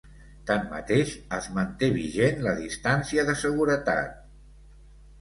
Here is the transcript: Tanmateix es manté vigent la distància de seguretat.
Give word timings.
Tanmateix 0.51 1.11
es 1.37 1.51
manté 1.59 1.91
vigent 1.99 2.43
la 2.49 2.57
distància 2.65 3.29
de 3.31 3.39
seguretat. 3.47 4.21